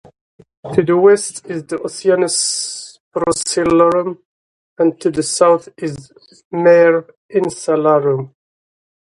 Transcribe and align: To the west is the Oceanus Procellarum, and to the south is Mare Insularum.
To 0.73 0.81
the 0.81 0.97
west 0.97 1.45
is 1.45 1.63
the 1.67 1.77
Oceanus 1.79 2.97
Procellarum, 3.15 4.17
and 4.79 4.99
to 4.99 5.11
the 5.11 5.21
south 5.21 5.69
is 5.77 6.11
Mare 6.51 7.05
Insularum. 7.31 8.33